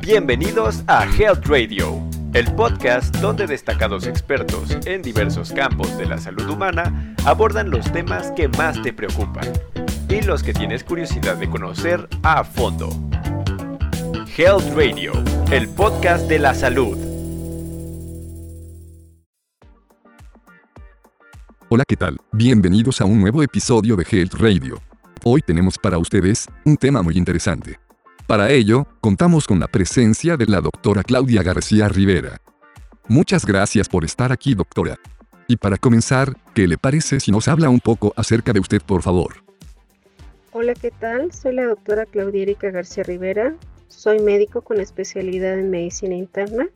Bienvenidos 0.00 0.82
a 0.86 1.04
Health 1.04 1.46
Radio, 1.46 2.00
el 2.34 2.52
podcast 2.54 3.14
donde 3.16 3.46
destacados 3.46 4.06
expertos 4.06 4.76
en 4.84 5.02
diversos 5.02 5.52
campos 5.52 5.96
de 5.96 6.06
la 6.06 6.18
salud 6.18 6.48
humana 6.48 7.14
abordan 7.24 7.70
los 7.70 7.90
temas 7.92 8.30
que 8.32 8.48
más 8.48 8.80
te 8.82 8.92
preocupan 8.92 9.46
y 10.08 10.22
los 10.22 10.42
que 10.42 10.52
tienes 10.52 10.84
curiosidad 10.84 11.36
de 11.36 11.48
conocer 11.48 12.08
a 12.22 12.44
fondo. 12.44 12.88
Health 14.36 14.74
Radio, 14.74 15.12
el 15.50 15.68
podcast 15.68 16.28
de 16.28 16.38
la 16.38 16.54
salud. 16.54 16.98
Hola, 21.68 21.84
¿qué 21.88 21.96
tal? 21.96 22.18
Bienvenidos 22.32 23.00
a 23.00 23.06
un 23.06 23.20
nuevo 23.20 23.42
episodio 23.42 23.96
de 23.96 24.04
Health 24.10 24.34
Radio. 24.34 24.80
Hoy 25.24 25.40
tenemos 25.40 25.78
para 25.78 25.96
ustedes 25.98 26.46
un 26.64 26.76
tema 26.76 27.02
muy 27.02 27.16
interesante. 27.16 27.78
Para 28.26 28.50
ello, 28.50 28.86
contamos 29.00 29.46
con 29.46 29.58
la 29.58 29.66
presencia 29.66 30.36
de 30.36 30.46
la 30.46 30.60
doctora 30.60 31.02
Claudia 31.02 31.42
García 31.42 31.88
Rivera. 31.88 32.40
Muchas 33.08 33.44
gracias 33.44 33.88
por 33.88 34.04
estar 34.04 34.32
aquí, 34.32 34.54
doctora. 34.54 34.98
Y 35.48 35.56
para 35.56 35.76
comenzar, 35.76 36.34
¿qué 36.54 36.68
le 36.68 36.78
parece 36.78 37.20
si 37.20 37.32
nos 37.32 37.48
habla 37.48 37.68
un 37.68 37.80
poco 37.80 38.14
acerca 38.16 38.52
de 38.52 38.60
usted, 38.60 38.80
por 38.80 39.02
favor? 39.02 39.34
Hola, 40.52 40.74
¿qué 40.74 40.92
tal? 40.92 41.32
Soy 41.32 41.54
la 41.54 41.64
doctora 41.64 42.06
Claudia 42.06 42.42
Erika 42.42 42.70
García 42.70 43.02
Rivera. 43.02 43.54
Soy 43.88 44.20
médico 44.20 44.62
con 44.62 44.80
especialidad 44.80 45.58
en 45.58 45.70
medicina 45.70 46.14
interna. 46.14 46.68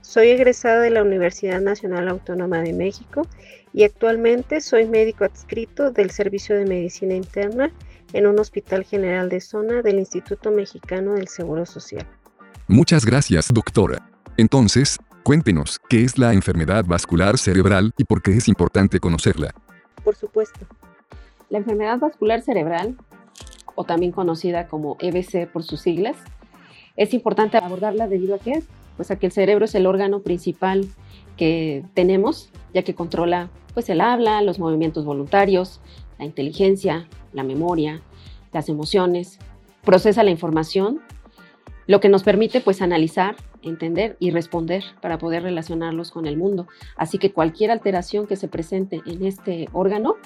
Soy 0.00 0.28
egresada 0.28 0.80
de 0.80 0.90
la 0.90 1.02
Universidad 1.02 1.60
Nacional 1.60 2.08
Autónoma 2.08 2.60
de 2.60 2.72
México 2.72 3.26
y 3.72 3.84
actualmente 3.84 4.60
soy 4.60 4.86
médico 4.86 5.24
adscrito 5.24 5.90
del 5.90 6.10
Servicio 6.10 6.56
de 6.56 6.64
Medicina 6.64 7.14
Interna 7.14 7.70
en 8.12 8.26
un 8.26 8.38
hospital 8.38 8.84
general 8.84 9.28
de 9.28 9.40
zona 9.40 9.82
del 9.82 9.98
Instituto 9.98 10.50
Mexicano 10.50 11.14
del 11.14 11.28
Seguro 11.28 11.66
Social. 11.66 12.06
Muchas 12.66 13.04
gracias, 13.04 13.48
doctora. 13.52 14.10
Entonces, 14.36 14.98
cuéntenos, 15.22 15.78
¿qué 15.88 16.04
es 16.04 16.18
la 16.18 16.32
enfermedad 16.32 16.84
vascular 16.86 17.38
cerebral 17.38 17.92
y 17.96 18.04
por 18.04 18.22
qué 18.22 18.32
es 18.32 18.48
importante 18.48 19.00
conocerla? 19.00 19.54
Por 20.04 20.14
supuesto. 20.14 20.60
La 21.50 21.58
enfermedad 21.58 21.98
vascular 21.98 22.42
cerebral, 22.42 22.96
o 23.74 23.84
también 23.84 24.12
conocida 24.12 24.68
como 24.68 24.96
EBC 25.00 25.50
por 25.50 25.62
sus 25.62 25.80
siglas, 25.80 26.16
es 26.96 27.14
importante 27.14 27.56
abordarla 27.56 28.08
debido 28.08 28.34
a 28.34 28.38
que, 28.38 28.62
pues 28.98 29.12
a 29.12 29.18
que 29.18 29.26
el 29.26 29.32
cerebro 29.32 29.64
es 29.64 29.74
el 29.76 29.86
órgano 29.86 30.22
principal 30.22 30.86
que 31.36 31.84
tenemos, 31.94 32.50
ya 32.74 32.82
que 32.82 32.96
controla 32.96 33.48
pues 33.72 33.88
el 33.90 34.00
habla, 34.00 34.42
los 34.42 34.58
movimientos 34.58 35.04
voluntarios, 35.04 35.80
la 36.18 36.24
inteligencia, 36.24 37.08
la 37.32 37.44
memoria, 37.44 38.02
las 38.52 38.68
emociones, 38.68 39.38
procesa 39.84 40.24
la 40.24 40.32
información, 40.32 41.00
lo 41.86 42.00
que 42.00 42.08
nos 42.08 42.24
permite 42.24 42.60
pues 42.60 42.82
analizar, 42.82 43.36
entender 43.62 44.16
y 44.18 44.32
responder 44.32 44.82
para 45.00 45.16
poder 45.18 45.44
relacionarlos 45.44 46.10
con 46.10 46.26
el 46.26 46.36
mundo. 46.36 46.66
Así 46.96 47.18
que 47.18 47.32
cualquier 47.32 47.70
alteración 47.70 48.26
que 48.26 48.34
se 48.34 48.48
presente 48.48 49.00
en 49.06 49.24
este 49.24 49.68
órgano 49.72 50.16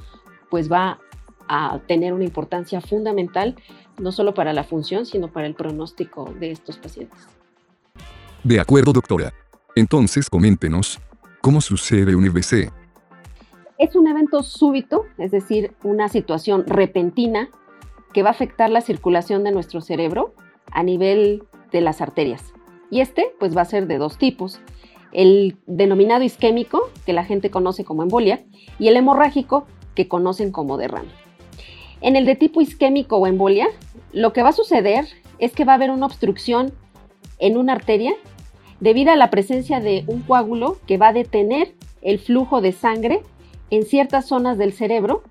pues 0.48 0.72
va 0.72 0.98
a 1.46 1.78
tener 1.86 2.14
una 2.14 2.24
importancia 2.24 2.80
fundamental 2.80 3.54
no 3.98 4.12
solo 4.12 4.32
para 4.32 4.54
la 4.54 4.64
función, 4.64 5.04
sino 5.04 5.30
para 5.30 5.46
el 5.46 5.54
pronóstico 5.54 6.32
de 6.40 6.52
estos 6.52 6.78
pacientes. 6.78 7.28
De 8.44 8.58
acuerdo, 8.58 8.92
doctora. 8.92 9.32
Entonces, 9.76 10.28
coméntenos, 10.28 10.98
¿cómo 11.40 11.60
sucede 11.60 12.16
un 12.16 12.24
EBC? 12.24 12.72
Es 13.78 13.94
un 13.94 14.08
evento 14.08 14.42
súbito, 14.42 15.04
es 15.16 15.30
decir, 15.30 15.74
una 15.84 16.08
situación 16.08 16.64
repentina 16.66 17.50
que 18.12 18.24
va 18.24 18.30
a 18.30 18.32
afectar 18.32 18.68
la 18.68 18.80
circulación 18.80 19.44
de 19.44 19.52
nuestro 19.52 19.80
cerebro 19.80 20.34
a 20.72 20.82
nivel 20.82 21.44
de 21.70 21.82
las 21.82 22.00
arterias. 22.00 22.52
Y 22.90 23.00
este, 23.00 23.32
pues, 23.38 23.56
va 23.56 23.62
a 23.62 23.66
ser 23.66 23.86
de 23.86 23.98
dos 23.98 24.18
tipos. 24.18 24.60
El 25.12 25.56
denominado 25.68 26.24
isquémico, 26.24 26.90
que 27.06 27.12
la 27.12 27.24
gente 27.24 27.48
conoce 27.48 27.84
como 27.84 28.02
embolia, 28.02 28.44
y 28.76 28.88
el 28.88 28.96
hemorrágico, 28.96 29.68
que 29.94 30.08
conocen 30.08 30.50
como 30.50 30.78
derrame. 30.78 31.10
En 32.00 32.16
el 32.16 32.26
de 32.26 32.34
tipo 32.34 32.60
isquémico 32.60 33.18
o 33.18 33.28
embolia, 33.28 33.68
lo 34.12 34.32
que 34.32 34.42
va 34.42 34.48
a 34.48 34.52
suceder 34.52 35.06
es 35.38 35.52
que 35.52 35.64
va 35.64 35.72
a 35.72 35.76
haber 35.76 35.92
una 35.92 36.06
obstrucción 36.06 36.72
en 37.38 37.56
una 37.56 37.72
arteria 37.72 38.14
debido 38.82 39.12
a 39.12 39.16
la 39.16 39.30
presencia 39.30 39.78
de 39.78 40.02
un 40.08 40.22
coágulo 40.22 40.76
que 40.88 40.98
va 40.98 41.08
a 41.08 41.12
detener 41.12 41.72
el 42.02 42.18
flujo 42.18 42.60
de 42.60 42.72
sangre 42.72 43.22
en 43.70 43.84
ciertas 43.84 44.26
zonas 44.26 44.58
del 44.58 44.72
cerebro, 44.72 45.22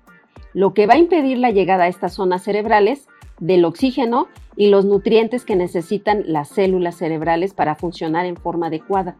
lo 0.54 0.72
que 0.72 0.86
va 0.86 0.94
a 0.94 0.98
impedir 0.98 1.36
la 1.36 1.50
llegada 1.50 1.84
a 1.84 1.88
estas 1.88 2.14
zonas 2.14 2.42
cerebrales 2.42 3.06
del 3.40 3.66
oxígeno 3.66 4.28
y 4.56 4.68
los 4.68 4.86
nutrientes 4.86 5.44
que 5.44 5.54
necesitan 5.54 6.24
las 6.26 6.48
células 6.48 6.96
cerebrales 6.96 7.52
para 7.52 7.74
funcionar 7.74 8.24
en 8.24 8.36
forma 8.36 8.68
adecuada. 8.68 9.16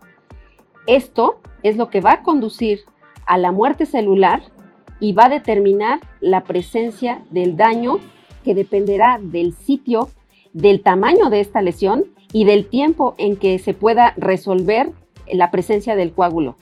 Esto 0.87 1.43
es 1.63 1.77
lo 1.77 1.91
que 1.91 2.01
va 2.01 2.13
a 2.13 2.23
conducir 2.23 2.81
a 3.27 3.37
la 3.37 3.53
muerte 3.53 3.85
celular 3.85 4.43
y 4.99 5.13
va 5.13 5.27
a 5.27 5.29
determinar 5.29 6.01
la 6.21 6.45
presencia 6.45 7.23
del 7.29 7.59
daño 7.59 7.99
que 8.45 8.55
dependerá 8.55 9.21
del 9.23 9.53
sitio, 9.53 10.09
del 10.55 10.83
tamaño 10.83 11.29
de 11.29 11.41
esta 11.41 11.61
lesión 11.61 12.07
y 12.33 12.45
del 12.45 12.67
tiempo 12.67 13.15
en 13.19 13.37
que 13.37 13.59
se 13.59 13.75
pueda 13.75 14.15
resolver 14.17 14.91
la 15.31 15.51
presencia 15.51 15.97
del 15.97 16.13
coágulo. 16.13 16.57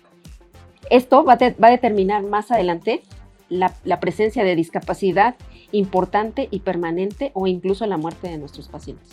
Esto 0.90 1.24
va, 1.24 1.34
a 1.34 1.70
determinar 1.70 2.24
más 2.24 2.50
adelante 2.50 3.02
la, 3.48 3.72
la, 3.84 4.00
presencia 4.00 4.44
de 4.44 4.56
discapacidad 4.56 5.36
importante 5.72 6.48
y 6.50 6.60
permanente 6.60 7.30
o 7.34 7.46
incluso 7.46 7.86
la 7.86 7.96
muerte 7.96 8.28
de 8.28 8.38
nuestros 8.38 8.68
pacientes. 8.68 9.08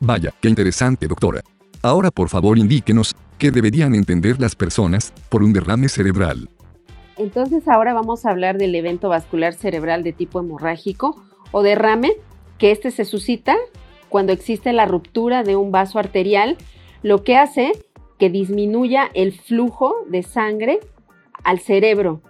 Vaya, 0.00 0.32
qué 0.40 0.48
interesante, 0.48 1.06
doctora. 1.06 1.42
Ahora, 1.82 2.10
por 2.10 2.28
favor, 2.28 2.58
indíquenos 2.58 3.14
qué 3.38 3.50
deberían 3.50 3.94
entender 3.94 4.40
las 4.40 4.54
personas 4.54 5.12
por 5.28 5.42
un 5.42 5.52
derrame 5.52 5.88
cerebral. 5.88 6.48
Entonces, 7.16 7.66
ahora 7.68 7.94
vamos 7.94 8.26
a 8.26 8.30
hablar 8.30 8.58
del 8.58 8.74
evento 8.74 9.08
vascular 9.08 9.54
cerebral 9.54 10.02
de 10.02 10.12
tipo 10.12 10.40
hemorrágico 10.40 11.22
o 11.52 11.62
derrame, 11.62 12.12
que 12.58 12.70
este 12.70 12.90
se 12.90 13.04
suscita 13.04 13.56
cuando 14.08 14.32
existe 14.32 14.72
la 14.72 14.86
ruptura 14.86 15.42
de 15.42 15.56
un 15.56 15.72
vaso 15.72 15.98
arterial, 15.98 16.56
lo 17.02 17.24
que 17.24 17.36
hace 17.36 17.72
que 18.18 18.30
disminuya 18.30 19.10
el 19.14 19.32
flujo 19.32 19.94
de 20.08 20.22
sangre 20.22 20.80
al 21.44 21.60
cerebro. 21.60 22.22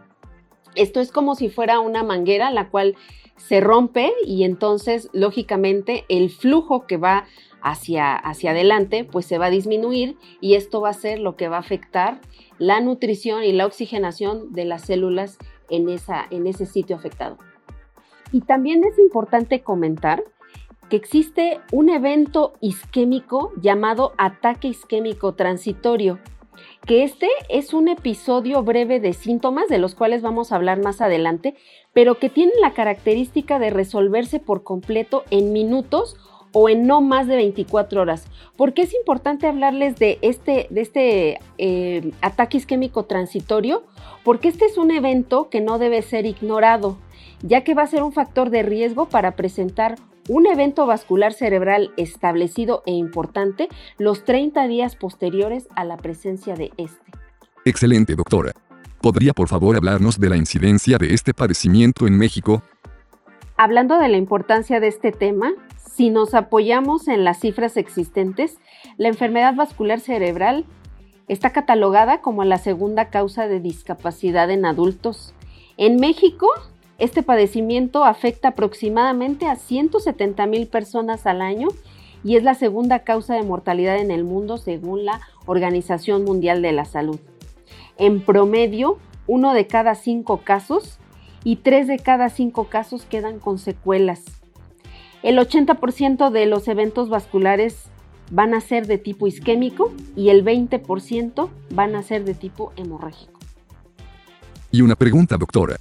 Esto 0.74 1.00
es 1.00 1.10
como 1.10 1.34
si 1.34 1.48
fuera 1.48 1.80
una 1.80 2.02
manguera 2.02 2.50
la 2.50 2.68
cual 2.68 2.96
se 3.36 3.60
rompe 3.60 4.12
y 4.24 4.44
entonces 4.44 5.08
lógicamente 5.12 6.04
el 6.08 6.30
flujo 6.30 6.86
que 6.86 6.96
va 6.96 7.26
hacia, 7.62 8.14
hacia 8.14 8.50
adelante 8.50 9.04
pues 9.04 9.26
se 9.26 9.38
va 9.38 9.46
a 9.46 9.50
disminuir 9.50 10.16
y 10.40 10.54
esto 10.54 10.80
va 10.80 10.90
a 10.90 10.94
ser 10.94 11.18
lo 11.18 11.36
que 11.36 11.48
va 11.48 11.56
a 11.56 11.60
afectar 11.60 12.20
la 12.58 12.80
nutrición 12.80 13.44
y 13.44 13.52
la 13.52 13.66
oxigenación 13.66 14.52
de 14.52 14.64
las 14.64 14.82
células 14.82 15.38
en, 15.68 15.88
esa, 15.88 16.26
en 16.30 16.46
ese 16.46 16.66
sitio 16.66 16.96
afectado. 16.96 17.38
Y 18.32 18.40
también 18.40 18.82
es 18.84 18.98
importante 18.98 19.62
comentar 19.62 20.24
que 20.88 20.96
existe 20.96 21.60
un 21.72 21.88
evento 21.88 22.54
isquémico 22.60 23.52
llamado 23.60 24.12
ataque 24.18 24.68
isquémico 24.68 25.34
transitorio, 25.34 26.18
que 26.86 27.02
este 27.02 27.28
es 27.48 27.74
un 27.74 27.88
episodio 27.88 28.62
breve 28.62 29.00
de 29.00 29.12
síntomas 29.12 29.68
de 29.68 29.78
los 29.78 29.94
cuales 29.94 30.22
vamos 30.22 30.52
a 30.52 30.56
hablar 30.56 30.82
más 30.82 31.00
adelante, 31.00 31.54
pero 31.92 32.18
que 32.18 32.30
tiene 32.30 32.52
la 32.60 32.72
característica 32.72 33.58
de 33.58 33.70
resolverse 33.70 34.38
por 34.38 34.62
completo 34.62 35.24
en 35.30 35.52
minutos 35.52 36.16
o 36.52 36.68
en 36.68 36.86
no 36.86 37.00
más 37.00 37.26
de 37.26 37.36
24 37.36 38.00
horas. 38.00 38.26
¿Por 38.56 38.72
qué 38.72 38.82
es 38.82 38.94
importante 38.94 39.46
hablarles 39.46 39.96
de 39.96 40.18
este, 40.22 40.68
de 40.70 40.80
este 40.80 41.38
eh, 41.58 42.12
ataque 42.22 42.56
isquémico 42.56 43.04
transitorio? 43.04 43.82
Porque 44.24 44.48
este 44.48 44.64
es 44.64 44.78
un 44.78 44.90
evento 44.90 45.50
que 45.50 45.60
no 45.60 45.78
debe 45.78 46.00
ser 46.02 46.24
ignorado, 46.24 46.96
ya 47.42 47.62
que 47.62 47.74
va 47.74 47.82
a 47.82 47.88
ser 47.88 48.02
un 48.02 48.12
factor 48.12 48.50
de 48.50 48.62
riesgo 48.62 49.06
para 49.06 49.36
presentar 49.36 49.96
un 50.28 50.46
evento 50.46 50.86
vascular 50.86 51.32
cerebral 51.32 51.92
establecido 51.96 52.82
e 52.86 52.92
importante 52.92 53.68
los 53.98 54.24
30 54.24 54.66
días 54.68 54.96
posteriores 54.96 55.68
a 55.74 55.84
la 55.84 55.96
presencia 55.96 56.54
de 56.54 56.72
este. 56.76 57.12
Excelente, 57.64 58.14
doctora. 58.14 58.52
¿Podría 59.00 59.32
por 59.32 59.48
favor 59.48 59.76
hablarnos 59.76 60.18
de 60.18 60.28
la 60.28 60.36
incidencia 60.36 60.98
de 60.98 61.14
este 61.14 61.34
padecimiento 61.34 62.06
en 62.06 62.18
México? 62.18 62.62
Hablando 63.56 63.98
de 63.98 64.08
la 64.08 64.16
importancia 64.16 64.80
de 64.80 64.88
este 64.88 65.12
tema, 65.12 65.52
si 65.76 66.10
nos 66.10 66.34
apoyamos 66.34 67.08
en 67.08 67.24
las 67.24 67.40
cifras 67.40 67.76
existentes, 67.76 68.58
la 68.98 69.08
enfermedad 69.08 69.54
vascular 69.54 70.00
cerebral 70.00 70.64
está 71.28 71.50
catalogada 71.50 72.20
como 72.20 72.44
la 72.44 72.58
segunda 72.58 73.08
causa 73.08 73.48
de 73.48 73.60
discapacidad 73.60 74.50
en 74.50 74.66
adultos. 74.66 75.34
En 75.76 75.96
México, 75.96 76.48
este 76.98 77.22
padecimiento 77.22 78.04
afecta 78.04 78.48
aproximadamente 78.48 79.46
a 79.46 79.56
170 79.56 80.46
mil 80.46 80.66
personas 80.66 81.26
al 81.26 81.42
año 81.42 81.68
y 82.24 82.36
es 82.36 82.42
la 82.42 82.54
segunda 82.54 83.00
causa 83.00 83.34
de 83.34 83.42
mortalidad 83.42 83.98
en 83.98 84.10
el 84.10 84.24
mundo 84.24 84.56
según 84.56 85.04
la 85.04 85.20
Organización 85.44 86.24
Mundial 86.24 86.62
de 86.62 86.72
la 86.72 86.86
Salud. 86.86 87.20
En 87.98 88.20
promedio, 88.20 88.98
uno 89.26 89.52
de 89.52 89.66
cada 89.66 89.94
cinco 89.94 90.38
casos 90.38 90.98
y 91.44 91.56
tres 91.56 91.86
de 91.86 91.98
cada 91.98 92.30
cinco 92.30 92.64
casos 92.64 93.04
quedan 93.04 93.40
con 93.40 93.58
secuelas. 93.58 94.24
El 95.22 95.38
80% 95.38 96.30
de 96.30 96.46
los 96.46 96.66
eventos 96.66 97.08
vasculares 97.08 97.90
van 98.30 98.54
a 98.54 98.60
ser 98.60 98.86
de 98.86 98.98
tipo 98.98 99.26
isquémico 99.26 99.92
y 100.16 100.30
el 100.30 100.44
20% 100.44 101.48
van 101.70 101.94
a 101.94 102.02
ser 102.02 102.24
de 102.24 102.34
tipo 102.34 102.72
hemorrágico. 102.76 103.38
Y 104.72 104.82
una 104.82 104.96
pregunta, 104.96 105.36
doctora. 105.36 105.76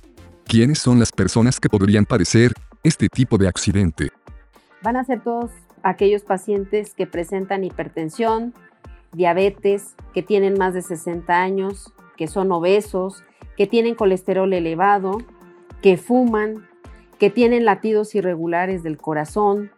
¿Quiénes 0.55 0.79
son 0.79 0.99
las 0.99 1.11
personas 1.11 1.59
que 1.59 1.67
podrían 1.67 2.05
padecer 2.05 2.53
este 2.81 3.09
tipo 3.09 3.37
de 3.37 3.49
accidente? 3.49 4.11
Van 4.81 4.95
a 4.95 5.03
ser 5.03 5.21
todos 5.21 5.51
aquellos 5.83 6.23
pacientes 6.23 6.93
que 6.93 7.05
presentan 7.05 7.65
hipertensión, 7.65 8.53
diabetes, 9.11 9.95
que 10.13 10.23
tienen 10.23 10.57
más 10.57 10.73
de 10.73 10.81
60 10.81 11.41
años, 11.41 11.93
que 12.15 12.27
son 12.27 12.53
obesos, 12.53 13.25
que 13.57 13.67
tienen 13.67 13.95
colesterol 13.95 14.53
elevado, 14.53 15.17
que 15.81 15.97
fuman, 15.97 16.65
que 17.19 17.29
tienen 17.29 17.65
latidos 17.65 18.15
irregulares 18.15 18.81
del 18.81 18.95
corazón, 18.95 19.71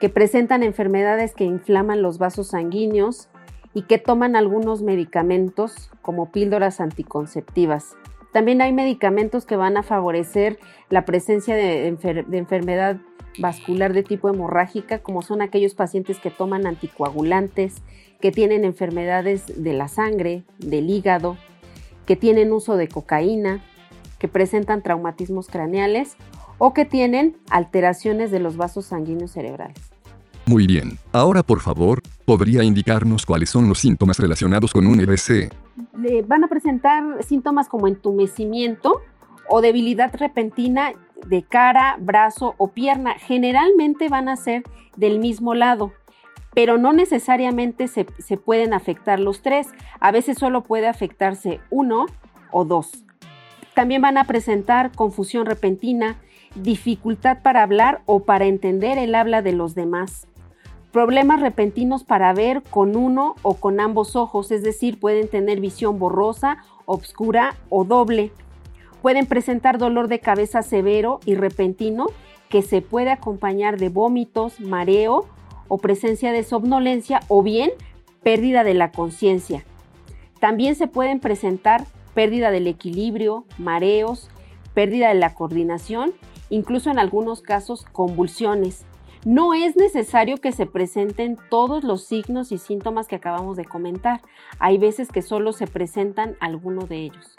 que 0.00 0.08
presentan 0.08 0.64
enfermedades 0.64 1.32
que 1.32 1.44
inflaman 1.44 2.02
los 2.02 2.18
vasos 2.18 2.48
sanguíneos 2.48 3.28
y 3.72 3.82
que 3.82 3.98
toman 3.98 4.34
algunos 4.34 4.82
medicamentos 4.82 5.92
como 6.02 6.32
píldoras 6.32 6.80
anticonceptivas. 6.80 7.94
También 8.32 8.60
hay 8.60 8.72
medicamentos 8.72 9.46
que 9.46 9.56
van 9.56 9.76
a 9.76 9.82
favorecer 9.82 10.58
la 10.90 11.04
presencia 11.04 11.54
de, 11.54 11.86
enfermedad 11.86 12.98
vascular 13.38 13.92
de 13.92 14.02
tipo 14.02 14.28
hemorrágica, 14.28 14.98
como 14.98 15.22
son 15.22 15.42
aquellos 15.42 15.74
pacientes 15.74 16.18
que 16.18 16.30
toman 16.30 16.66
anticoagulantes, 16.66 17.76
que 18.20 18.32
tienen 18.32 18.64
enfermedades 18.64 19.62
de 19.62 19.72
la 19.72 19.88
sangre, 19.88 20.44
del 20.58 20.90
hígado, 20.90 21.36
que 22.04 22.16
tienen 22.16 22.52
uso 22.52 22.76
de 22.76 22.88
cocaína, 22.88 23.62
que 24.18 24.28
presentan 24.28 24.82
traumatismos 24.82 25.46
craneales 25.46 26.16
o 26.58 26.74
que 26.74 26.84
tienen 26.84 27.36
alteraciones 27.50 28.30
de 28.30 28.40
los 28.40 28.56
vasos 28.56 28.86
sanguíneos 28.86 29.30
cerebrales. 29.30 29.78
Muy 30.46 30.66
bien. 30.66 30.98
Ahora, 31.12 31.42
por 31.42 31.60
favor, 31.60 32.02
¿podría 32.28 32.62
indicarnos 32.62 33.24
cuáles 33.24 33.48
son 33.48 33.70
los 33.70 33.78
síntomas 33.78 34.18
relacionados 34.18 34.74
con 34.74 34.86
un 34.86 35.00
EBC? 35.00 35.50
Le 35.98 36.20
van 36.20 36.44
a 36.44 36.48
presentar 36.48 37.02
síntomas 37.24 37.70
como 37.70 37.88
entumecimiento 37.88 39.00
o 39.48 39.62
debilidad 39.62 40.14
repentina 40.14 40.92
de 41.26 41.42
cara, 41.42 41.96
brazo 41.98 42.54
o 42.58 42.68
pierna. 42.68 43.14
Generalmente 43.14 44.10
van 44.10 44.28
a 44.28 44.36
ser 44.36 44.62
del 44.94 45.20
mismo 45.20 45.54
lado, 45.54 45.94
pero 46.52 46.76
no 46.76 46.92
necesariamente 46.92 47.88
se, 47.88 48.04
se 48.18 48.36
pueden 48.36 48.74
afectar 48.74 49.20
los 49.20 49.40
tres. 49.40 49.68
A 49.98 50.12
veces 50.12 50.36
solo 50.36 50.64
puede 50.64 50.86
afectarse 50.86 51.60
uno 51.70 52.04
o 52.50 52.66
dos. 52.66 53.06
También 53.72 54.02
van 54.02 54.18
a 54.18 54.24
presentar 54.24 54.92
confusión 54.94 55.46
repentina, 55.46 56.18
dificultad 56.54 57.38
para 57.42 57.62
hablar 57.62 58.02
o 58.04 58.24
para 58.24 58.44
entender 58.44 58.98
el 58.98 59.14
habla 59.14 59.40
de 59.40 59.52
los 59.52 59.74
demás. 59.74 60.27
Problemas 60.98 61.40
repentinos 61.40 62.02
para 62.02 62.32
ver 62.32 62.64
con 62.64 62.96
uno 62.96 63.36
o 63.42 63.54
con 63.54 63.78
ambos 63.78 64.16
ojos, 64.16 64.50
es 64.50 64.64
decir, 64.64 64.98
pueden 64.98 65.28
tener 65.28 65.60
visión 65.60 66.00
borrosa, 66.00 66.64
obscura 66.86 67.54
o 67.68 67.84
doble. 67.84 68.32
Pueden 69.00 69.26
presentar 69.26 69.78
dolor 69.78 70.08
de 70.08 70.18
cabeza 70.18 70.62
severo 70.62 71.20
y 71.24 71.36
repentino 71.36 72.06
que 72.48 72.62
se 72.62 72.82
puede 72.82 73.12
acompañar 73.12 73.78
de 73.78 73.90
vómitos, 73.90 74.58
mareo 74.58 75.28
o 75.68 75.78
presencia 75.78 76.32
de 76.32 76.42
somnolencia 76.42 77.20
o 77.28 77.44
bien 77.44 77.70
pérdida 78.24 78.64
de 78.64 78.74
la 78.74 78.90
conciencia. 78.90 79.64
También 80.40 80.74
se 80.74 80.88
pueden 80.88 81.20
presentar 81.20 81.86
pérdida 82.12 82.50
del 82.50 82.66
equilibrio, 82.66 83.44
mareos, 83.56 84.30
pérdida 84.74 85.10
de 85.10 85.14
la 85.14 85.32
coordinación 85.32 86.12
incluso 86.50 86.90
en 86.90 86.98
algunos 86.98 87.42
casos 87.42 87.84
convulsiones. 87.92 88.84
No 89.24 89.52
es 89.52 89.76
necesario 89.76 90.36
que 90.38 90.52
se 90.52 90.66
presenten 90.66 91.36
todos 91.50 91.82
los 91.82 92.06
signos 92.06 92.52
y 92.52 92.58
síntomas 92.58 93.08
que 93.08 93.16
acabamos 93.16 93.56
de 93.56 93.64
comentar. 93.64 94.22
Hay 94.58 94.78
veces 94.78 95.08
que 95.08 95.22
solo 95.22 95.52
se 95.52 95.66
presentan 95.66 96.36
algunos 96.40 96.88
de 96.88 96.98
ellos. 96.98 97.34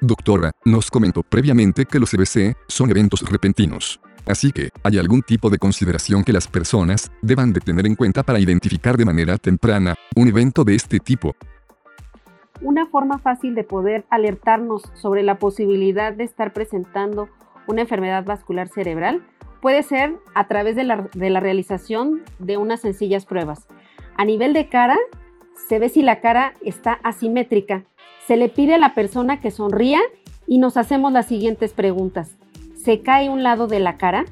Doctora, 0.00 0.50
nos 0.66 0.90
comentó 0.90 1.22
previamente 1.22 1.86
que 1.86 1.98
los 1.98 2.12
EBC 2.12 2.56
son 2.68 2.90
eventos 2.90 3.22
repentinos. 3.30 4.00
Así 4.26 4.52
que, 4.52 4.68
¿hay 4.82 4.98
algún 4.98 5.22
tipo 5.22 5.48
de 5.48 5.58
consideración 5.58 6.24
que 6.24 6.32
las 6.32 6.48
personas 6.48 7.10
deban 7.22 7.52
de 7.52 7.60
tener 7.60 7.86
en 7.86 7.94
cuenta 7.94 8.22
para 8.22 8.38
identificar 8.38 8.96
de 8.96 9.04
manera 9.04 9.38
temprana 9.38 9.94
un 10.16 10.28
evento 10.28 10.64
de 10.64 10.74
este 10.74 10.98
tipo? 10.98 11.34
Una 12.60 12.86
forma 12.86 13.18
fácil 13.18 13.54
de 13.54 13.64
poder 13.64 14.04
alertarnos 14.10 14.82
sobre 14.94 15.22
la 15.22 15.38
posibilidad 15.38 16.12
de 16.12 16.24
estar 16.24 16.52
presentando 16.52 17.28
una 17.66 17.82
enfermedad 17.82 18.24
vascular 18.24 18.68
cerebral 18.68 19.26
puede 19.64 19.82
ser 19.82 20.18
a 20.34 20.46
través 20.46 20.76
de 20.76 20.84
la, 20.84 21.40
realización 21.40 22.20
de 22.38 22.58
unas 22.58 22.82
sencillas 22.82 23.24
pruebas. 23.24 23.66
A 24.14 24.26
nivel 24.26 24.52
de 24.52 24.68
cara, 24.68 24.98
se 25.68 25.78
ve 25.78 25.88
si 25.88 26.02
la 26.02 26.20
cara 26.20 26.52
está 26.60 27.00
asimétrica. 27.02 27.82
Se 28.26 28.36
le 28.36 28.50
pide 28.50 28.74
a 28.74 28.78
la 28.78 28.92
persona 28.94 29.40
que 29.40 29.50
sonría 29.50 30.00
y 30.46 30.58
nos 30.58 30.76
hacemos 30.76 31.14
las 31.14 31.24
siguientes 31.24 31.72
preguntas. 31.72 32.36
¿Se 32.76 33.00
cae 33.00 33.30
un 33.30 33.42
lado 33.42 33.66
de 33.66 33.80
la 33.80 33.96
cara? 33.96 34.26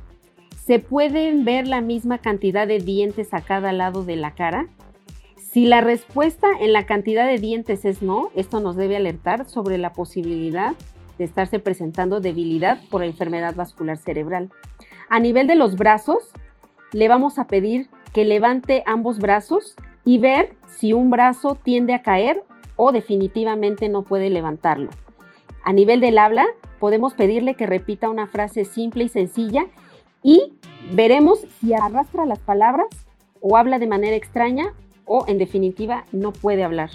¿Se 0.66 0.80
pueden 0.80 1.46
ver 1.46 1.66
la 1.66 1.80
misma 1.80 2.18
cantidad 2.18 2.66
de 2.66 2.80
dientes 2.80 3.32
a 3.32 3.40
cada 3.40 3.72
lado 3.72 4.04
de 4.04 4.16
la 4.16 4.32
cara? 4.32 4.66
Si 5.38 5.64
la 5.64 5.80
respuesta 5.80 6.48
en 6.60 6.74
la 6.74 6.84
cantidad 6.84 7.26
de 7.26 7.38
dientes 7.38 7.86
es 7.86 8.02
no, 8.02 8.28
esto 8.36 8.60
nos 8.60 8.76
debe 8.76 8.98
alertar 8.98 9.48
sobre 9.48 9.78
la 9.78 9.94
posibilidad 9.94 10.74
de 11.16 11.24
estarse 11.24 11.58
presentando 11.58 12.20
debilidad 12.20 12.80
por 12.90 13.02
enfermedad 13.02 13.54
vascular 13.54 13.96
cerebral. 13.96 14.50
A 15.12 15.20
nivel 15.20 15.46
de 15.46 15.56
los 15.56 15.76
brazos, 15.76 16.30
le 16.92 17.06
vamos 17.06 17.38
a 17.38 17.46
pedir 17.46 17.90
que 18.14 18.24
levante 18.24 18.82
ambos 18.86 19.18
brazos 19.18 19.76
y 20.06 20.16
ver 20.16 20.54
si 20.78 20.94
un 20.94 21.10
brazo 21.10 21.54
tiende 21.54 21.92
a 21.92 22.00
caer 22.00 22.42
o 22.76 22.92
definitivamente 22.92 23.90
no 23.90 24.04
puede 24.04 24.30
levantarlo. 24.30 24.88
A 25.64 25.74
nivel 25.74 26.00
del 26.00 26.16
habla, 26.16 26.46
podemos 26.80 27.12
pedirle 27.12 27.56
que 27.56 27.66
repita 27.66 28.08
una 28.08 28.26
frase 28.26 28.64
simple 28.64 29.04
y 29.04 29.10
sencilla 29.10 29.66
y 30.22 30.54
veremos 30.94 31.40
si 31.60 31.74
arrastra 31.74 32.24
las 32.24 32.38
palabras 32.38 32.86
o 33.42 33.58
habla 33.58 33.78
de 33.78 33.88
manera 33.88 34.16
extraña 34.16 34.72
o 35.04 35.26
en 35.28 35.36
definitiva 35.36 36.06
no 36.12 36.32
puede 36.32 36.64
hablar. 36.64 36.88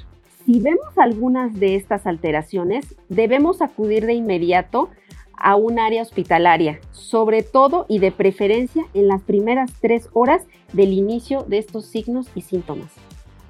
Si 0.43 0.59
vemos 0.59 0.97
algunas 0.97 1.59
de 1.59 1.75
estas 1.75 2.07
alteraciones, 2.07 2.95
debemos 3.09 3.61
acudir 3.61 4.07
de 4.07 4.15
inmediato 4.15 4.89
a 5.37 5.55
un 5.55 5.79
área 5.79 6.01
hospitalaria, 6.01 6.79
sobre 6.91 7.43
todo 7.43 7.85
y 7.87 7.99
de 7.99 8.11
preferencia 8.11 8.85
en 8.93 9.07
las 9.07 9.21
primeras 9.21 9.71
tres 9.81 10.09
horas 10.13 10.43
del 10.73 10.93
inicio 10.93 11.45
de 11.47 11.59
estos 11.59 11.85
signos 11.85 12.27
y 12.35 12.41
síntomas. 12.41 12.91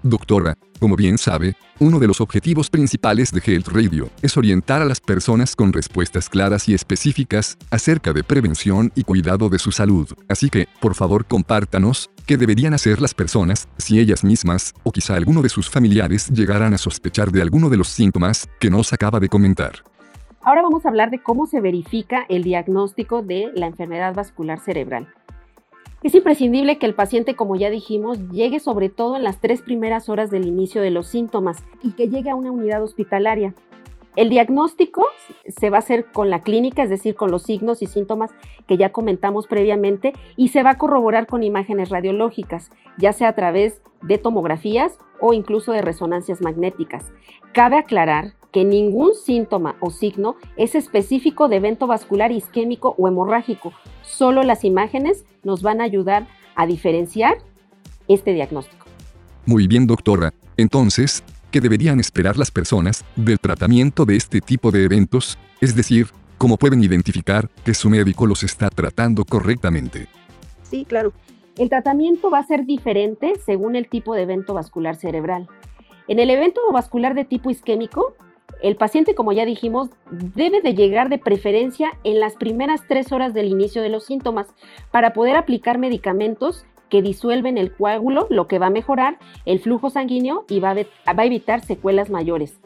Doctora, 0.04 0.56
como 0.80 0.96
bien 0.96 1.18
sabe, 1.18 1.56
uno 1.80 2.00
de 2.00 2.08
los 2.08 2.22
objetivos 2.22 2.70
principales 2.70 3.32
de 3.32 3.42
Health 3.44 3.68
Radio 3.70 4.10
es 4.22 4.38
orientar 4.38 4.82
a 4.82 4.86
las 4.86 5.02
personas 5.02 5.56
con 5.56 5.74
respuestas 5.74 6.30
claras 6.30 6.70
y 6.70 6.74
específicas 6.74 7.58
acerca 7.72 8.14
de 8.14 8.24
prevención 8.24 8.92
y 8.96 9.04
cuidado 9.04 9.50
de 9.50 9.60
su 9.60 9.72
salud. 9.72 10.08
Así 10.30 10.50
que, 10.50 10.68
por 10.80 10.96
favor, 10.96 11.26
compártanos 11.26 12.10
qué 12.26 12.38
deberían 12.38 12.74
hacer 12.74 13.02
las 13.02 13.14
personas 13.14 13.68
si 13.78 14.00
ellas 14.00 14.24
mismas 14.24 14.74
o 14.84 14.92
quizá 14.92 15.16
alguno 15.16 15.42
de 15.42 15.50
sus 15.50 15.70
familiares 15.70 16.30
llegaran 16.30 16.74
a 16.74 16.78
sospechar 16.78 17.32
de 17.32 17.42
alguno 17.42 17.70
de 17.70 17.78
los 17.78 17.88
síntomas 17.88 18.48
que 18.60 18.70
nos 18.70 18.94
acaba 18.94 19.20
de 19.20 19.30
comentar. 19.30 19.84
Ahora 20.48 20.62
vamos 20.62 20.86
a 20.86 20.90
hablar 20.90 21.12
de 21.12 21.20
cómo 21.20 21.46
se 21.46 21.60
verifica 21.60 22.26
el 22.30 22.42
diagnóstico 22.42 23.22
de 23.22 23.52
la 23.54 23.66
enfermedad 23.66 24.16
vascular 24.16 24.62
cerebral. 24.62 25.10
Es 26.04 26.16
imprescindible 26.16 26.78
que 26.78 26.86
el 26.86 26.96
paciente, 26.96 27.36
como 27.36 27.58
ya 27.58 27.70
dijimos, 27.70 28.30
llegue 28.30 28.62
sobre 28.62 28.88
todo 28.88 29.18
en 29.18 29.26
las 29.26 29.42
tres 29.42 29.62
primeras 29.62 30.08
horas 30.08 30.32
del 30.32 30.48
inicio 30.48 30.82
de 30.82 30.90
los 30.90 31.08
síntomas 31.08 31.66
y 31.84 31.92
que 31.92 32.08
llegue 32.08 32.30
a 32.30 32.36
una 32.36 32.54
unidad 32.54 32.82
hospitalaria. 32.82 33.56
El 34.16 34.30
diagnóstico 34.30 35.06
se 35.48 35.70
va 35.70 35.76
a 35.76 35.80
hacer 35.80 36.06
con 36.14 36.30
la 36.30 36.44
clínica, 36.44 36.82
es 36.82 36.90
decir, 36.90 37.16
con 37.16 37.30
los 37.30 37.44
signos 37.44 37.82
y 37.82 37.88
síntomas 37.88 38.32
que 38.70 38.78
ya 38.78 38.94
comentamos 38.94 39.48
previamente, 39.48 40.14
y 40.38 40.48
se 40.48 40.64
va 40.64 40.70
a 40.70 40.78
corroborar 40.78 41.28
con 41.28 41.44
imágenes 41.44 41.90
radiológicas, 41.90 42.72
ya 42.98 43.12
sea 43.12 43.28
a 43.28 43.36
través 43.36 43.82
de 44.02 44.18
tomografías 44.18 44.98
o 45.20 45.34
incluso 45.34 45.74
de 45.74 45.82
resonancias 45.82 46.40
magnéticas. 46.40 47.12
Cabe 47.52 47.78
aclarar 47.78 48.37
que 48.52 48.64
ningún 48.64 49.14
síntoma 49.14 49.76
o 49.80 49.90
signo 49.90 50.36
es 50.56 50.76
específico 50.76 51.48
de 51.48 51.58
evento 51.58 51.88
vascular 51.88 52.32
isquémico 52.32 52.96
o 52.98 53.08
hemorrágico. 53.08 53.74
Solo 54.04 54.44
las 54.44 54.64
imágenes 54.64 55.26
nos 55.44 55.62
van 55.62 55.82
a 55.82 55.84
ayudar 55.84 56.28
a 56.56 56.66
diferenciar 56.66 57.38
este 58.08 58.34
diagnóstico. 58.34 58.86
Muy 59.46 59.68
bien, 59.68 59.88
doctora. 59.88 60.34
Entonces, 60.58 61.24
¿qué 61.52 61.62
deberían 61.62 62.00
esperar 62.00 62.38
las 62.38 62.52
personas 62.52 63.06
del 63.16 63.40
tratamiento 63.40 64.06
de 64.06 64.16
este 64.16 64.42
tipo 64.42 64.72
de 64.72 64.84
eventos? 64.84 65.38
Es 65.62 65.76
decir, 65.76 66.08
¿cómo 66.38 66.58
pueden 66.58 66.84
identificar 66.84 67.50
que 67.64 67.74
su 67.74 67.90
médico 67.90 68.26
los 68.26 68.44
está 68.44 68.70
tratando 68.70 69.24
correctamente? 69.24 70.08
Sí, 70.64 70.86
claro. 70.86 71.14
El 71.58 71.70
tratamiento 71.70 72.30
va 72.30 72.40
a 72.40 72.46
ser 72.46 72.66
diferente 72.66 73.34
según 73.46 73.76
el 73.76 73.88
tipo 73.88 74.14
de 74.14 74.24
evento 74.24 74.54
vascular 74.54 74.96
cerebral. 74.96 75.48
En 76.08 76.20
el 76.20 76.30
evento 76.30 76.62
vascular 76.72 77.16
de 77.16 77.26
tipo 77.26 77.50
isquémico, 77.50 78.16
el 78.62 78.76
paciente, 78.76 79.16
como 79.16 79.32
ya 79.32 79.46
dijimos, 79.46 79.90
debe 80.10 80.62
de 80.62 80.74
llegar 80.74 81.10
de 81.10 81.18
preferencia 81.18 81.92
en 82.04 82.20
las 82.20 82.36
primeras 82.36 82.82
tres 82.88 83.12
horas 83.12 83.34
del 83.34 83.48
inicio 83.48 83.82
de 83.82 83.90
los 83.90 84.06
síntomas 84.06 84.48
para 84.92 85.14
poder 85.14 85.36
aplicar 85.36 85.78
medicamentos 85.78 86.66
que 86.90 87.02
disuelven 87.02 87.58
el 87.58 87.74
coágulo, 87.74 88.28
lo 88.30 88.48
que 88.48 88.60
va 88.60 88.68
a 88.68 88.72
mejorar 88.72 89.18
el 89.46 89.60
flujo 89.60 89.90
sanguíneo 89.90 90.46
y 90.50 90.60
va 90.60 90.76
a, 91.06 91.26
evitar 91.26 91.64
secuelas 91.64 92.10
mayores. 92.10 92.60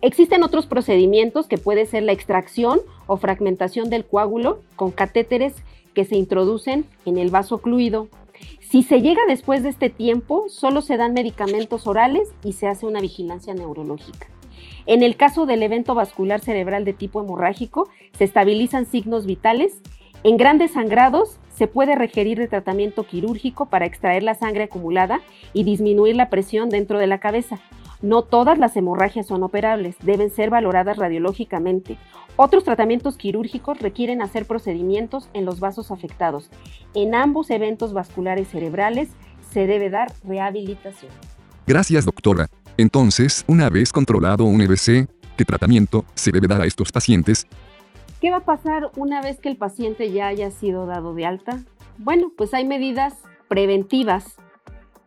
Existen 0.00 0.42
otros 0.42 0.66
procedimientos 0.66 1.46
que 1.46 1.58
puede 1.58 1.86
ser 1.86 2.02
la 2.02 2.12
extracción 2.12 2.80
o 3.06 3.16
fragmentación 3.16 3.90
del 3.90 4.04
coágulo 4.04 4.60
con 4.76 4.90
catéteres 4.90 5.54
que 5.94 6.04
se 6.04 6.16
introducen 6.16 6.84
en 7.04 7.18
el 7.18 7.30
vaso 7.30 7.56
ocluido. 7.56 8.08
Si 8.60 8.82
se 8.82 9.00
llega 9.00 9.22
después 9.26 9.62
de 9.62 9.70
este 9.70 9.90
tiempo, 9.90 10.44
solo 10.48 10.82
se 10.82 10.96
dan 10.96 11.14
medicamentos 11.14 11.86
orales 11.86 12.32
y 12.44 12.52
se 12.52 12.68
hace 12.68 12.86
una 12.86 13.00
vigilancia 13.00 13.54
neurológica. 13.54 14.28
En 14.88 15.02
el 15.02 15.16
caso 15.16 15.44
del 15.44 15.62
evento 15.62 15.94
vascular 15.94 16.40
cerebral 16.40 16.86
de 16.86 16.94
tipo 16.94 17.20
hemorrágico, 17.20 17.90
se 18.16 18.24
estabilizan 18.24 18.86
signos 18.86 19.26
vitales. 19.26 19.82
En 20.24 20.38
grandes 20.38 20.70
sangrados 20.72 21.38
se 21.54 21.66
puede 21.66 21.94
requerir 21.94 22.38
de 22.38 22.48
tratamiento 22.48 23.04
quirúrgico 23.04 23.66
para 23.66 23.84
extraer 23.84 24.22
la 24.22 24.34
sangre 24.34 24.64
acumulada 24.64 25.20
y 25.52 25.64
disminuir 25.64 26.16
la 26.16 26.30
presión 26.30 26.70
dentro 26.70 26.98
de 26.98 27.06
la 27.06 27.18
cabeza. 27.18 27.60
No 28.00 28.22
todas 28.22 28.56
las 28.58 28.78
hemorragias 28.78 29.26
son 29.26 29.42
operables, 29.42 29.94
deben 30.00 30.30
ser 30.30 30.48
valoradas 30.48 30.96
radiológicamente. 30.96 31.98
Otros 32.36 32.64
tratamientos 32.64 33.18
quirúrgicos 33.18 33.80
requieren 33.80 34.22
hacer 34.22 34.46
procedimientos 34.46 35.28
en 35.34 35.44
los 35.44 35.60
vasos 35.60 35.90
afectados. 35.90 36.48
En 36.94 37.14
ambos 37.14 37.50
eventos 37.50 37.92
vasculares 37.92 38.48
cerebrales 38.48 39.10
se 39.50 39.66
debe 39.66 39.90
dar 39.90 40.10
rehabilitación. 40.24 41.12
Gracias, 41.66 42.06
doctora. 42.06 42.48
Entonces, 42.78 43.44
una 43.48 43.68
vez 43.70 43.92
controlado 43.92 44.44
un 44.44 44.60
EBC, 44.60 45.08
¿qué 45.36 45.44
tratamiento 45.44 46.04
se 46.14 46.30
debe 46.30 46.46
dar 46.46 46.60
a 46.60 46.64
estos 46.64 46.92
pacientes? 46.92 47.48
¿Qué 48.20 48.30
va 48.30 48.36
a 48.36 48.44
pasar 48.44 48.92
una 48.94 49.20
vez 49.20 49.40
que 49.40 49.48
el 49.48 49.56
paciente 49.56 50.12
ya 50.12 50.28
haya 50.28 50.52
sido 50.52 50.86
dado 50.86 51.12
de 51.12 51.26
alta? 51.26 51.58
Bueno, 51.98 52.30
pues 52.36 52.54
hay 52.54 52.64
medidas 52.64 53.14
preventivas 53.48 54.36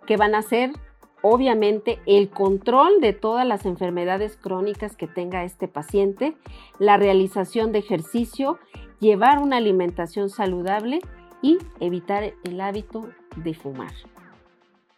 que 0.05 0.17
van 0.17 0.35
a 0.35 0.41
ser 0.41 0.73
obviamente 1.21 1.99
el 2.05 2.29
control 2.29 2.99
de 2.99 3.13
todas 3.13 3.47
las 3.47 3.65
enfermedades 3.65 4.35
crónicas 4.35 4.97
que 4.97 5.07
tenga 5.07 5.45
este 5.45 5.69
paciente, 5.69 6.35
la 6.77 6.97
realización 6.97 7.71
de 7.71 7.79
ejercicio, 7.79 8.59
llevar 8.99 9.39
una 9.39 9.55
alimentación 9.57 10.29
saludable 10.29 10.99
y 11.41 11.57
evitar 11.79 12.33
el 12.43 12.59
hábito 12.59 13.07
de 13.37 13.53
fumar. 13.53 13.93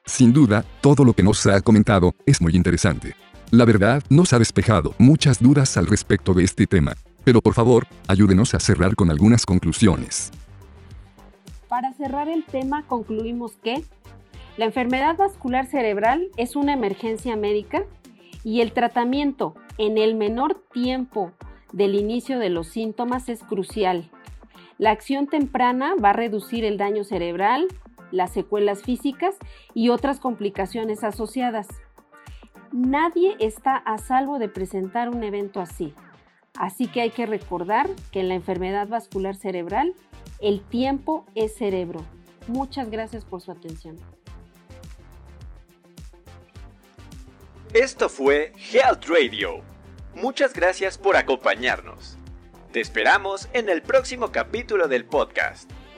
Sin 0.05 0.33
duda, 0.33 0.65
todo 0.81 1.05
lo 1.05 1.13
que 1.13 1.24
nos 1.24 1.45
ha 1.48 1.62
comentado 1.62 2.13
es 2.25 2.41
muy 2.41 2.57
interesante. 2.57 3.15
La 3.51 3.63
verdad, 3.63 4.03
nos 4.10 4.33
ha 4.33 4.39
despejado 4.39 4.93
muchas 4.98 5.41
dudas 5.41 5.77
al 5.77 5.88
respecto 5.88 6.33
de 6.33 6.43
este 6.43 6.67
tema. 6.67 6.93
Pero 7.24 7.41
por 7.41 7.53
favor, 7.53 7.88
ayúdenos 8.10 8.53
a 8.53 8.60
cerrar 8.60 8.95
con 8.95 9.10
algunas 9.10 9.45
conclusiones. 9.45 10.31
Para 11.69 11.93
cerrar 11.93 12.27
el 12.27 12.43
tema, 12.43 12.83
concluimos 12.86 13.53
que 13.63 13.81
la 14.57 14.65
enfermedad 14.65 15.15
vascular 15.15 15.67
cerebral 15.67 16.27
es 16.36 16.57
una 16.57 16.74
emergencia 16.74 17.38
médica 17.38 17.86
y 18.43 18.60
el 18.60 18.74
tratamiento 18.74 19.55
en 19.77 19.98
el 19.98 20.15
menor 20.15 20.62
tiempo 20.74 21.31
del 21.72 21.95
inicio 21.95 22.39
de 22.39 22.50
los 22.50 22.67
síntomas 22.67 23.29
es 23.29 23.41
crucial. 23.41 24.12
La 24.77 24.91
acción 24.91 25.27
temprana 25.27 25.93
va 25.95 26.10
a 26.10 26.13
reducir 26.13 26.65
el 26.65 26.77
daño 26.77 27.05
cerebral, 27.05 27.67
las 28.13 28.32
secuelas 28.32 28.84
físicas 28.84 29.36
y 29.74 29.89
otras 29.89 30.20
complicaciones 30.20 31.03
asociadas. 31.03 31.67
Nadie 32.72 33.36
está 33.39 33.75
a 33.75 33.98
salvo 33.98 34.39
de 34.39 34.50
presentar 34.50 35.10
un 35.10 35.24
evento 35.24 35.60
así. 35.60 35.93
Así 36.55 36.88
que 36.88 37.01
hay 37.01 37.10
que 37.10 37.25
recordar 37.25 37.89
que 38.12 38.20
en 38.20 38.29
la 38.29 38.36
enfermedad 38.36 38.88
vascular 38.88 39.36
cerebral 39.36 39.93
el 40.39 40.62
tiempo 40.62 41.25
es 41.34 41.55
cerebro. 41.55 42.05
Muchas 42.48 42.91
gracias 42.91 43.25
por 43.25 43.41
su 43.41 43.51
atención. 43.51 43.98
Esto 47.74 48.10
fue 48.10 48.53
Health 48.72 49.05
Radio. 49.08 49.62
Muchas 50.13 50.53
gracias 50.53 51.00
por 51.00 51.15
acompañarnos. 51.15 52.20
Te 52.72 52.79
esperamos 52.79 53.50
en 53.53 53.70
el 53.70 53.82
próximo 53.82 54.32
capítulo 54.32 54.88
del 54.88 55.05
podcast, 55.05 55.72